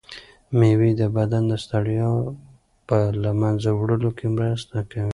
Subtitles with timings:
[0.57, 2.09] مېوې د بدن د ستړیا
[2.87, 5.07] په له منځه وړلو کې مرسته کوي.